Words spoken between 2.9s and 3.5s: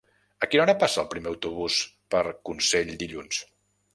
dilluns?